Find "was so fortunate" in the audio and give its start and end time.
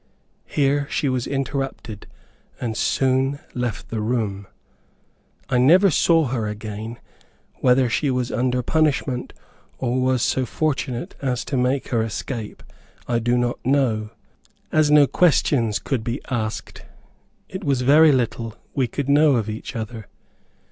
10.01-11.13